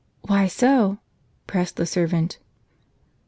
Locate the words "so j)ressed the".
0.47-1.85